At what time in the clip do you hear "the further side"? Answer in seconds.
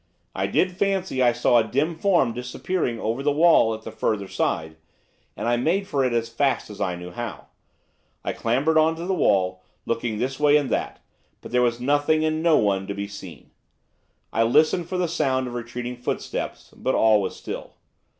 3.83-4.75